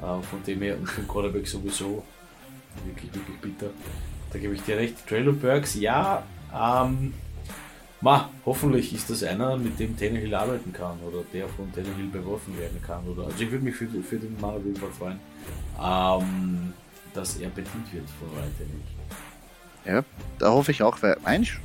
[0.00, 2.04] Äh, von dem her und für den Quarterback sowieso
[2.86, 3.70] wirklich, wirklich bitter.
[4.32, 5.06] Da gebe ich dir recht.
[5.08, 6.22] Trailer Burks, ja.
[6.52, 7.12] Ähm,
[8.04, 12.54] Ma, hoffentlich ist das einer, mit dem Tannehill arbeiten kann oder der von Tannehill beworfen
[12.58, 13.02] werden kann.
[13.08, 15.18] Oder, also ich würde mich für, für den Mann auf jeden Fall freuen,
[15.82, 16.74] ähm,
[17.14, 19.96] dass er bedient wird von Ryan Tannehill.
[19.96, 20.04] Ja,
[20.38, 21.56] da hoffe ich auch, weil eigentlich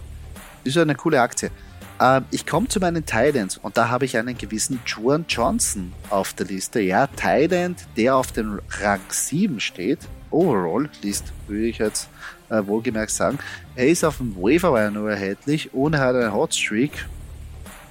[0.63, 1.52] ist eine coole Aktie.
[1.99, 6.32] Ähm, ich komme zu meinen Titans und da habe ich einen gewissen Juan Johnson auf
[6.32, 6.80] der Liste.
[6.80, 9.99] Ja, Titan, der auf dem Rang 7 steht.
[10.32, 12.08] Overall List, würde ich jetzt
[12.49, 13.39] äh, wohlgemerkt sagen.
[13.75, 17.05] Er ist auf dem Waverwire nur erhältlich und er hat einen Hotstreak.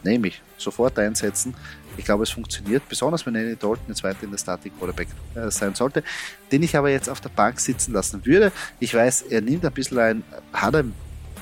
[0.05, 0.43] Nehme ich.
[0.57, 1.55] Sofort einsetzen.
[1.97, 5.51] Ich glaube, es funktioniert, besonders wenn Andy Dalton jetzt weiter in der Static Quarterback äh,
[5.51, 6.05] sein sollte,
[6.53, 8.53] den ich aber jetzt auf der Bank sitzen lassen würde.
[8.79, 10.95] Ich weiß, er nimmt ein bisschen ein, hat ein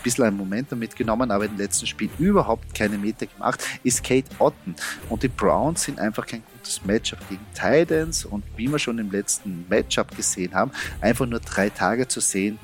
[0.03, 4.75] bisschen ein Momentum mitgenommen, aber im letzten Spiel überhaupt keine Meter gemacht, ist Kate Otten.
[5.11, 9.11] Und die Browns sind einfach kein gutes Matchup gegen Titans und wie wir schon im
[9.11, 12.59] letzten Matchup gesehen haben, einfach nur drei Tage zu sehen,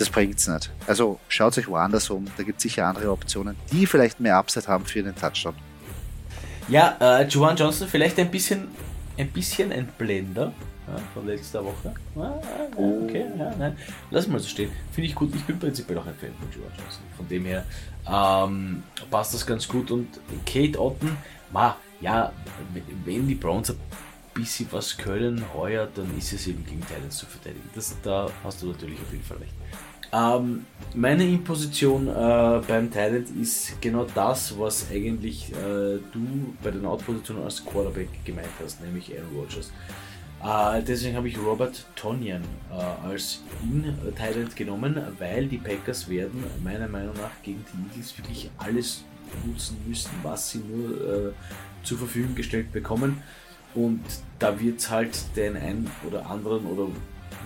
[0.00, 0.70] das bringt es nicht.
[0.86, 4.66] Also schaut euch woanders um, da gibt es sicher andere Optionen, die vielleicht mehr Upside
[4.66, 5.54] haben für den Touchdown.
[6.68, 8.68] Ja, äh, Juwan Johnson vielleicht ein bisschen,
[9.18, 10.54] ein bisschen ein Blender
[10.88, 11.92] ja, von letzter Woche.
[12.16, 12.40] Ah, ah,
[12.76, 13.04] oh.
[13.04, 13.76] okay, ja, nein.
[14.10, 14.70] Lass mal so stehen.
[14.90, 15.34] Finde ich gut.
[15.34, 17.02] Ich bin prinzipiell auch ein Fan von Juwan Johnson.
[17.18, 17.66] Von dem her
[18.08, 19.90] ähm, passt das ganz gut.
[19.90, 21.14] Und Kate Otten,
[21.52, 22.32] ma, ja,
[23.04, 23.76] wenn die Browns ein
[24.32, 27.68] bisschen was können heuer, dann ist es eben gegen Titans zu verteidigen.
[27.74, 29.52] Das, da hast du natürlich auf jeden Fall recht.
[30.12, 36.84] Ähm, meine Imposition äh, beim Talent ist genau das, was eigentlich äh, du bei den
[36.84, 39.70] Outpositionen als Quarterback gemeint hast, nämlich Aaron Rodgers.
[40.42, 46.88] Äh, deswegen habe ich Robert Tonyan äh, als In-Talent genommen, weil die Packers werden meiner
[46.88, 49.04] Meinung nach gegen die Eagles wirklich alles
[49.46, 51.32] nutzen müssen, was sie nur äh,
[51.84, 53.22] zur Verfügung gestellt bekommen.
[53.74, 54.02] Und
[54.40, 56.88] da wird es halt den einen oder anderen oder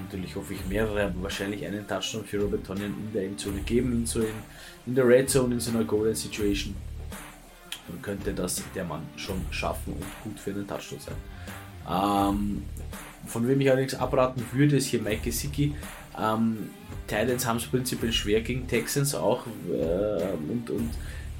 [0.02, 3.92] natürlich hoffe ich mehrere, aber wahrscheinlich einen Touchdown für Robert Tonyan in der Endzone geben,
[3.92, 4.34] in, so in,
[4.86, 6.74] in der Red Zone, in so einer Golden Situation.
[7.88, 11.14] Dann könnte das der Mann schon schaffen und gut für einen Touchdown sein.
[11.88, 12.62] Ähm,
[13.26, 15.74] von wem ich allerdings abraten würde, ist hier Mike Gesicki.
[16.18, 16.70] Ähm,
[17.06, 20.90] Titans haben es prinzipiell schwer gegen Texans auch äh, und, und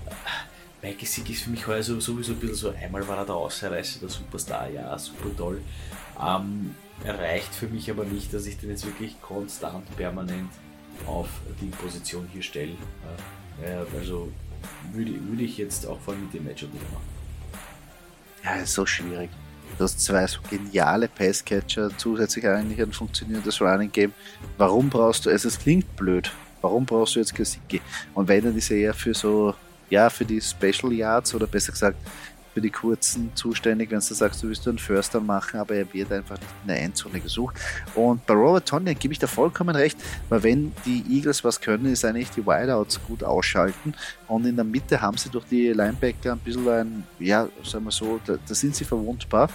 [0.07, 3.35] äh, Mike Gesicki ist für mich heuer sowieso ein bisschen so, einmal war er der
[3.35, 5.62] Ausreißer, der Superstar, ja, super toll.
[6.23, 6.75] Ähm,
[7.12, 10.51] reicht für mich aber nicht, dass ich den jetzt wirklich konstant, permanent
[11.07, 11.29] auf
[11.61, 12.77] die Position hier stelle.
[13.97, 14.33] Also
[14.93, 17.05] würde, würde ich jetzt auch vor allem mit dem Matchup nicht machen.
[18.43, 19.31] Ja, ist so schwierig.
[19.77, 24.12] Du hast zwei so geniale Passcatcher, zusätzlich eigentlich ein funktionierendes Running Game.
[24.57, 27.81] Warum brauchst du, also es klingt blöd, warum brauchst du jetzt Kasicki?
[28.14, 29.55] Und wenn dann ist er eher für so,
[29.90, 31.97] ja, für die Special Yards oder besser gesagt
[32.55, 36.12] für die kurzen zuständig, wenn du sagst, du willst einen Förster machen, aber er wird
[36.12, 37.57] einfach nicht in der Endzone gesucht.
[37.97, 41.87] Und bei Robert Tonyan gebe ich da vollkommen recht, weil wenn die Eagles was können,
[41.87, 43.95] ist eigentlich die Wideouts gut ausschalten
[44.29, 47.90] und in der Mitte haben sie durch die Linebacker ein bisschen ein, ja, sagen wir
[47.90, 49.51] so, da, da sind sie verwundbar.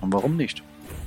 [0.00, 0.62] Und warum nicht?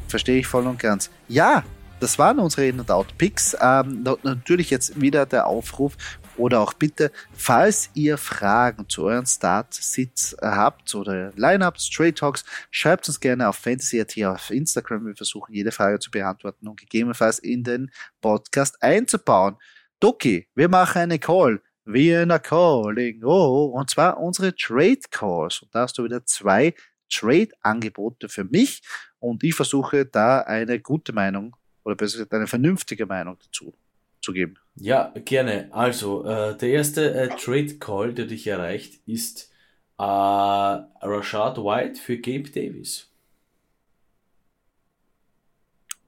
[0.08, 1.10] Verstehe ich voll und ganz.
[1.28, 1.64] Ja,
[2.00, 3.58] das waren unsere In-and-Out-Picks.
[3.62, 5.96] Ähm, natürlich jetzt wieder der Aufruf
[6.42, 13.08] oder auch bitte, falls ihr Fragen zu euren Start-Sits habt oder Lineups, Trade Talks, schreibt
[13.08, 15.06] uns gerne auf Fantasy.at auf Instagram.
[15.06, 19.56] Wir versuchen jede Frage zu beantworten und gegebenenfalls in den Podcast einzubauen.
[20.00, 21.62] Doki, wir machen eine Call.
[21.86, 23.24] Vienna Calling.
[23.24, 25.62] Oh, und zwar unsere Trade Calls.
[25.62, 26.74] Und da hast du wieder zwei
[27.12, 28.82] Trade-Angebote für mich
[29.20, 33.74] und ich versuche da eine gute Meinung oder besser gesagt eine vernünftige Meinung dazu
[34.22, 34.56] zu geben.
[34.76, 35.70] Ja, gerne.
[35.74, 39.52] Also, äh, der erste äh, Trade Call, der dich erreicht, ist
[39.98, 43.10] äh, Rashad White für Gabe Davis.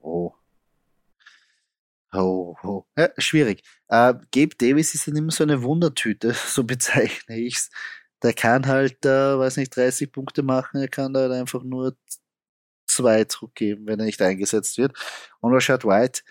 [0.04, 0.34] Oh.
[2.12, 2.84] Oh, oh.
[2.96, 3.62] Ja, schwierig.
[3.88, 7.70] Äh, Gabe Davis ist dann immer so eine Wundertüte, so bezeichne ich es.
[8.22, 11.96] Der kann halt, äh, weiß nicht, 30 Punkte machen, er kann da halt einfach nur
[12.86, 14.96] zwei zurückgeben, wenn er nicht eingesetzt wird.
[15.40, 16.22] Und Rashad White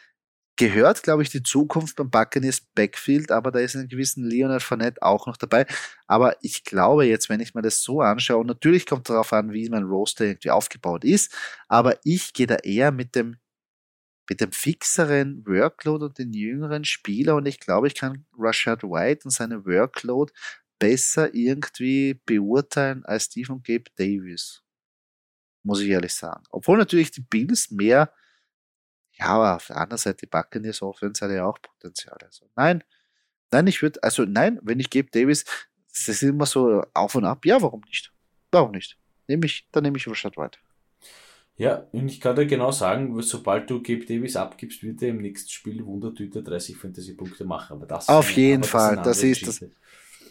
[0.56, 5.02] gehört, glaube ich, die Zukunft beim Buccaneers Backfield, aber da ist ein gewissen Leonard Fournette
[5.02, 5.66] auch noch dabei.
[6.08, 9.52] Aber ich glaube jetzt, wenn ich mir das so anschaue, und natürlich kommt darauf an,
[9.52, 11.34] wie mein Roster irgendwie aufgebaut ist,
[11.68, 13.38] aber ich gehe da eher mit dem
[14.30, 19.26] mit dem fixeren Workload und den jüngeren Spieler und ich glaube, ich kann Rashad White
[19.26, 20.32] und seine Workload
[20.80, 24.64] besser irgendwie beurteilen als von Gabe Davis.
[25.64, 26.44] Muss ich ehrlich sagen.
[26.50, 28.14] Obwohl natürlich die Bills mehr
[29.14, 32.18] ja, aber auf der anderen Seite, die Buccaneers Offense hat ja auch Potenzial.
[32.24, 32.84] Also nein,
[33.52, 35.46] nein, ich würde, also nein, wenn ich gebe Davis,
[35.90, 37.46] das ist immer so auf und ab.
[37.46, 38.12] Ja, warum nicht?
[38.52, 38.98] Warum nicht?
[39.28, 40.60] Nehme ich, dann nehme ich Rashad White.
[41.56, 45.20] Ja, und ich kann dir genau sagen, sobald du Gabe Davis abgibst, wird er im
[45.20, 47.74] nächsten Spiel Wundertüte 30 Fantasy-Punkte machen.
[47.74, 49.66] Aber das Auf jeden Fall, das, das ist das,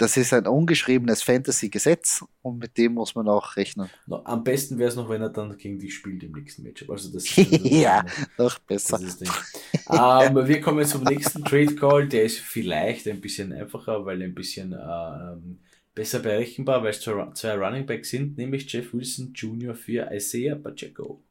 [0.02, 3.88] das ist ein ungeschriebenes Fantasy-Gesetz und mit dem muss man auch rechnen.
[4.24, 6.90] Am besten wäre es noch, wenn er dann gegen dich spielt im nächsten Matchup.
[6.90, 8.04] Also das, ja,
[8.36, 8.98] noch besser.
[9.00, 12.08] ähm, wir kommen zum nächsten Trade Call.
[12.08, 15.60] Der ist vielleicht ein bisschen einfacher, weil ein bisschen ähm,
[15.94, 19.76] besser berechenbar, weil es zwei Running Backs sind, nämlich Jeff Wilson Jr.
[19.76, 21.22] für Isaiah Pacheco.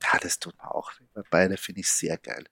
[0.00, 0.92] Ja, das tut mir auch.
[1.28, 2.44] Beide finde ich sehr geil.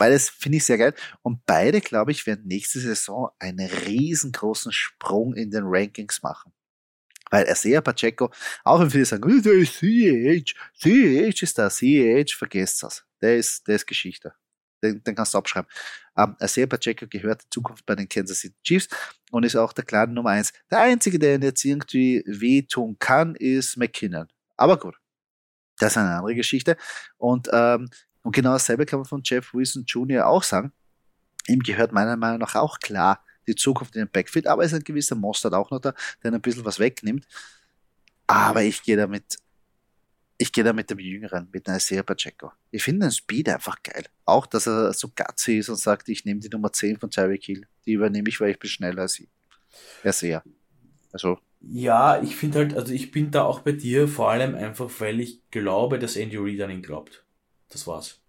[0.00, 0.94] Beides finde ich sehr geil.
[1.20, 6.54] Und beide, glaube ich, werden nächste Saison einen riesengroßen Sprung in den Rankings machen.
[7.30, 8.30] Weil er sehr Pacheco,
[8.64, 13.04] auch wenn viele sagen, der ist CEH, CEH ist da, CEH, vergesst das.
[13.20, 14.32] Der ist, der ist Geschichte.
[14.82, 15.70] Den, den kannst du abschreiben.
[16.16, 18.88] Ähm, Isaiah Pacheco gehört in Zukunft bei den Kansas City Chiefs
[19.30, 20.54] und ist auch der klare Nummer eins.
[20.70, 24.28] Der einzige, der ihn jetzt irgendwie wehtun kann, ist McKinnon.
[24.56, 24.96] Aber gut.
[25.78, 26.78] Das ist eine andere Geschichte.
[27.18, 27.90] Und ähm,
[28.22, 30.26] und genau dasselbe kann man von Jeff Wilson Jr.
[30.26, 30.72] auch sagen.
[31.46, 34.78] Ihm gehört meiner Meinung nach auch klar die Zukunft in den Backfield, aber es ist
[34.78, 37.26] ein gewisser Mostert auch noch da, der ein bisschen was wegnimmt.
[38.26, 39.38] Aber ich gehe damit,
[40.38, 42.52] ich gehe da mit dem Jüngeren, mit Isaiah Pacheco.
[42.70, 44.04] Ich finde den Speed einfach geil.
[44.24, 47.44] Auch, dass er so gutsy ist und sagt, ich nehme die Nummer 10 von Tyreek
[47.44, 47.66] Hill.
[47.86, 49.28] Die übernehme ich, weil ich bin schneller als sie.
[50.04, 50.42] Ja, sehr.
[51.12, 51.38] Also.
[51.60, 55.20] Ja, ich finde halt, also ich bin da auch bei dir, vor allem einfach, weil
[55.20, 57.24] ich glaube, dass Andy Reid an ihn glaubt.
[57.70, 58.20] Das war's.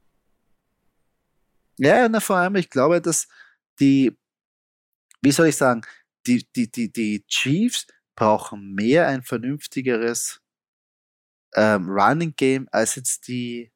[1.77, 3.27] Ja, na, vor allem, ich glaube, dass
[3.79, 4.15] die,
[5.21, 5.81] wie soll ich sagen,
[6.27, 10.41] die, die, die, die Chiefs brauchen mehr ein vernünftigeres
[11.55, 13.71] ähm, Running Game als jetzt die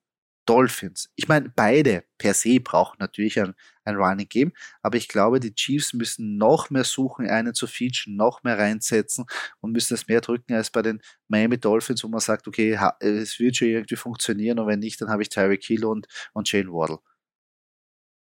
[0.45, 1.09] Dolphins.
[1.15, 5.53] Ich meine, beide per se brauchen natürlich ein, ein Running Game, aber ich glaube, die
[5.53, 9.25] Chiefs müssen noch mehr suchen, einen zu featuren, noch mehr reinsetzen
[9.61, 13.39] und müssen es mehr drücken als bei den Miami Dolphins, wo man sagt, okay, es
[13.39, 16.71] wird schon irgendwie funktionieren und wenn nicht, dann habe ich Tyreek Hill und, und Jane
[16.71, 16.99] Waddle.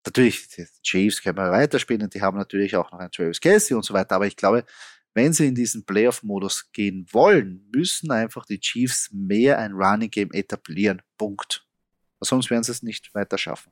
[0.05, 3.75] Natürlich, die Chiefs können wir weiterspielen und die haben natürlich auch noch einen Travis Kelsey
[3.75, 4.63] und so weiter, aber ich glaube,
[5.13, 10.31] wenn sie in diesen Playoff-Modus gehen wollen, müssen einfach die Chiefs mehr ein Running Game
[10.31, 11.01] etablieren.
[11.17, 11.66] Punkt.
[12.19, 13.71] Sonst werden sie es nicht weiter schaffen.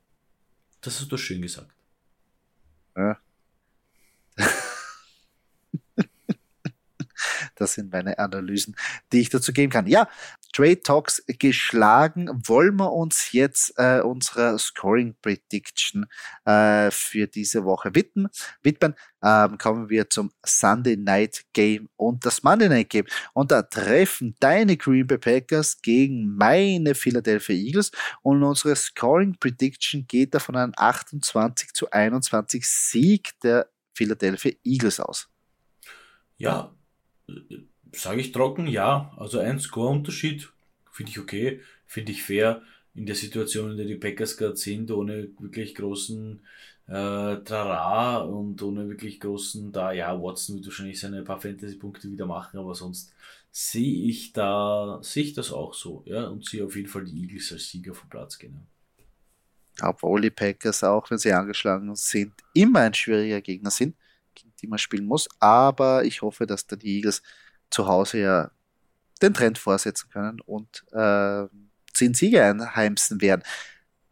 [0.80, 1.74] Das hast du schön gesagt.
[2.96, 3.18] Ja.
[7.56, 8.76] Das sind meine Analysen,
[9.12, 9.86] die ich dazu geben kann.
[9.86, 10.08] Ja,
[10.52, 12.30] Trade Talks geschlagen.
[12.46, 16.06] Wollen wir uns jetzt äh, unserer Scoring Prediction
[16.44, 18.28] äh, für diese Woche widmen?
[18.62, 18.94] widmen.
[19.22, 23.06] Ähm, kommen wir zum Sunday Night Game und das Monday Night Game.
[23.34, 27.90] Und da treffen deine Green Bay Packers gegen meine Philadelphia Eagles.
[28.22, 35.28] Und unsere Scoring Prediction geht davon an 28 zu 21 Sieg der Philadelphia Eagles aus.
[36.36, 36.75] Ja,
[37.92, 39.12] sage ich trocken, ja.
[39.16, 40.50] Also ein Score-Unterschied
[40.90, 42.62] finde ich okay, finde ich fair
[42.94, 46.40] in der Situation, in der die Packers gerade sind, ohne wirklich großen
[46.86, 52.26] äh, Trara und ohne wirklich großen, da ja, Watson wird wahrscheinlich seine paar Fantasy-Punkte wieder
[52.26, 53.12] machen, aber sonst
[53.50, 57.22] sehe ich da, sehe ich das auch so, ja, und sehe auf jeden Fall die
[57.22, 58.66] Eagles als Sieger vom Platz gehen.
[59.82, 63.94] Obwohl die Packers, auch wenn sie angeschlagen sind, immer ein schwieriger Gegner sind
[64.60, 65.28] die man spielen muss.
[65.40, 67.22] Aber ich hoffe, dass da die Eagles
[67.70, 68.50] zu Hause ja
[69.22, 71.46] den Trend vorsetzen können und äh,
[71.92, 73.42] zehn Siege einheimsen werden.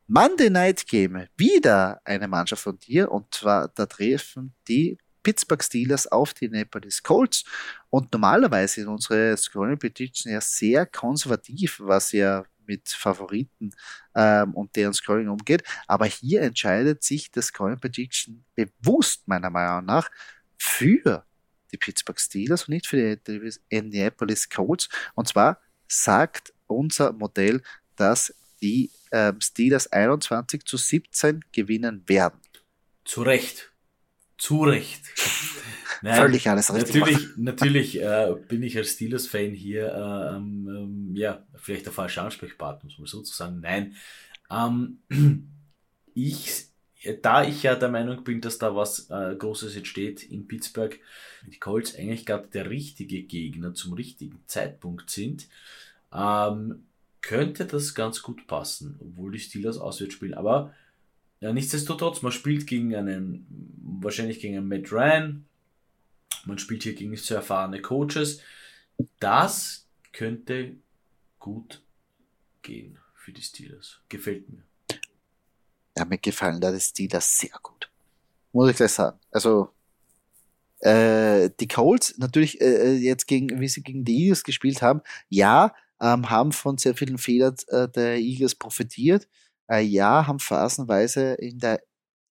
[0.07, 6.07] Monday Night Game, wieder eine Mannschaft von dir und zwar da treffen die Pittsburgh Steelers
[6.07, 7.45] auf die Indianapolis Colts
[7.91, 13.73] und normalerweise in unsere Scoring Prediction ja sehr konservativ, was ja mit Favoriten
[14.15, 15.63] ähm, und deren Scoring umgeht.
[15.87, 20.11] Aber hier entscheidet sich das Scoring Prediction bewusst, meiner Meinung nach,
[20.57, 21.25] für
[21.73, 24.89] die Pittsburgh Steelers und nicht für die Indianapolis Colts.
[25.15, 27.63] Und zwar sagt unser Modell,
[27.97, 32.41] dass die ähm, Steelers 21 zu 17 gewinnen werden.
[33.05, 33.73] Zu Recht.
[34.39, 35.03] Zu Recht.
[36.03, 36.95] Nein, Völlig alles richtig.
[36.95, 42.89] Natürlich, natürlich äh, bin ich als Steelers-Fan hier, äh, ähm, ja, vielleicht der falsche Ansprechpartner,
[42.89, 43.61] muss man sozusagen.
[43.61, 43.95] Nein.
[44.51, 44.99] Ähm,
[46.15, 46.69] ich
[47.23, 50.99] da ich ja der Meinung bin, dass da was äh, Großes entsteht in Pittsburgh,
[51.47, 55.49] die Colts eigentlich gerade der richtige Gegner zum richtigen Zeitpunkt sind,
[56.13, 56.87] ähm,
[57.21, 60.35] könnte das ganz gut passen, obwohl die Steelers auswärts spielen.
[60.35, 60.73] Aber
[61.41, 63.47] ja, nichtsdestotrotz, man spielt gegen einen,
[64.01, 65.45] wahrscheinlich gegen einen Matt Ryan,
[66.47, 68.41] man spielt hier gegen nicht so erfahrene Coaches.
[69.19, 70.77] Das könnte
[71.39, 71.83] gut
[72.63, 74.01] gehen für die Steelers.
[74.09, 74.63] Gefällt mir.
[75.97, 77.91] Ja, mir gefallen da die Steelers sehr gut.
[78.53, 79.19] Muss ich gleich sagen.
[79.31, 79.71] Also,
[80.81, 85.01] äh, die Colts natürlich äh, äh, jetzt gegen, wie sie gegen die Eagles gespielt haben,
[85.29, 89.29] ja, ähm, haben von sehr vielen Fehlern äh, der Eagles profitiert.
[89.69, 91.81] Äh, ja, haben phasenweise in der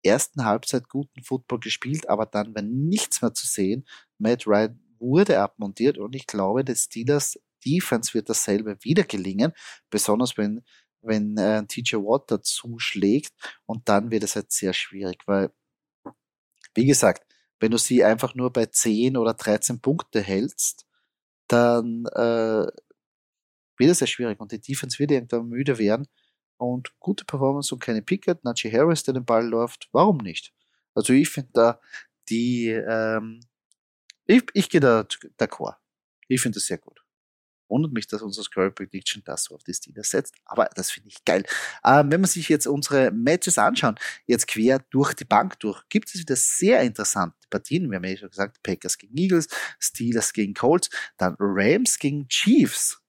[0.04, 3.86] ersten Halbzeit guten Football gespielt, aber dann war nichts mehr zu sehen
[4.24, 9.54] Matt Ryan wurde abmontiert und ich glaube, des Steelers Defense wird dasselbe wieder gelingen,
[9.90, 10.64] besonders wenn,
[11.02, 13.34] wenn äh, TJ Watt dazu schlägt
[13.66, 15.52] und dann wird es halt sehr schwierig, weil,
[16.76, 17.26] wie gesagt,
[17.60, 20.86] wenn du sie einfach nur bei 10 oder 13 Punkte hältst,
[21.48, 22.68] dann äh,
[23.78, 26.08] wird es sehr schwierig und die Defense wird irgendwann müde werden
[26.58, 30.54] und gute Performance und keine Pickett, Najee Harris, der den Ball läuft, warum nicht?
[30.94, 31.80] Also ich finde da
[32.30, 33.42] die, ähm,
[34.26, 35.02] ich, ich gehe da
[35.40, 35.76] d'accord.
[36.28, 37.04] Ich finde das sehr gut.
[37.70, 41.10] Wundert mich, dass unser Square Prediction das so auf die Steelers setzt, aber das finde
[41.10, 41.44] ich geil.
[41.84, 43.96] Ähm, wenn man sich jetzt unsere Matches anschauen,
[44.28, 47.90] jetzt quer durch die Bank durch, gibt es wieder sehr interessante Partien.
[47.90, 49.48] Wir haben ja schon gesagt, Packers gegen Eagles,
[49.80, 53.00] Steelers gegen Colts, dann Rams gegen Chiefs.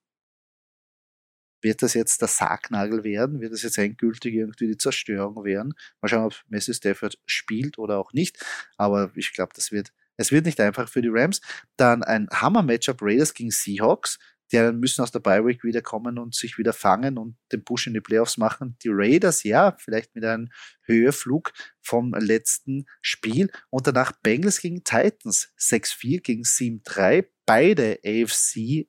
[1.61, 3.41] Wird das jetzt der Sargnagel werden?
[3.41, 5.73] Wird das jetzt endgültig irgendwie die Zerstörung werden?
[6.01, 8.43] Mal schauen, ob Messi Stafford spielt oder auch nicht.
[8.77, 11.41] Aber ich glaube, das wird, es wird nicht einfach für die Rams.
[11.77, 14.19] Dann ein Hammer-Matchup Raiders gegen Seahawks.
[14.51, 18.01] Die müssen aus der Bi-Week wiederkommen und sich wieder fangen und den Push in die
[18.01, 18.77] Playoffs machen.
[18.83, 20.49] Die Raiders, ja, vielleicht mit einem
[20.83, 21.51] Höheflug
[21.81, 23.49] vom letzten Spiel.
[23.69, 25.49] Und danach Bengals gegen Titans.
[25.59, 27.25] 6-4 gegen 7-3.
[27.45, 28.87] Beide AFC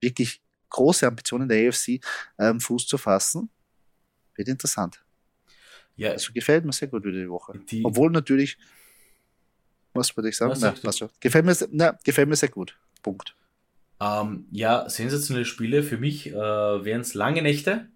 [0.00, 2.00] wirklich große Ambitionen der AFC
[2.38, 3.50] ähm, Fuß zu fassen.
[4.34, 5.02] Wird interessant.
[5.96, 7.58] Ja, also gefällt mir sehr gut wieder die Woche.
[7.70, 8.56] Die, Obwohl natürlich,
[9.98, 10.54] was würde ich sagen?
[10.60, 12.76] Na, was gefällt, mir, na, gefällt mir sehr gut.
[13.02, 13.34] Punkt.
[14.00, 15.82] Ähm, ja, sensationelle Spiele.
[15.82, 17.88] Für mich äh, wären es lange Nächte.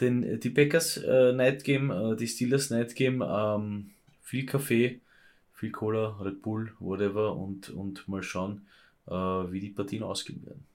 [0.00, 3.90] Denn die Packers äh, Night Game, äh, die Steelers Night Game, ähm,
[4.20, 5.00] viel Kaffee,
[5.52, 8.66] viel Cola, Red Bull, whatever und, und mal schauen,
[9.06, 10.66] äh, wie die Partien ausgehen werden.